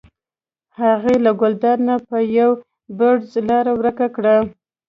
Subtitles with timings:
[0.79, 2.51] هغې له ګلداد نه په یو
[2.97, 4.35] بړچ لاره ورکه کړه.